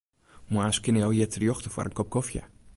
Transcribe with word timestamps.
Moarns 0.55 0.79
kinne 0.87 1.03
jo 1.05 1.11
hjir 1.17 1.31
terjochte 1.35 1.73
foar 1.75 1.89
in 1.91 1.97
kop 2.01 2.11
kofje. 2.17 2.41